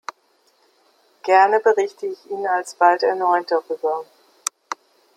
[1.21, 4.03] Gerne berichte ich Ihnen alsbald erneut darüber.